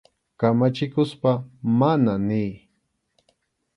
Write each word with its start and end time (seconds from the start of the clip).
Kamachikuspa 0.39 1.31
«mana» 1.79 2.13
niy. 2.27 2.51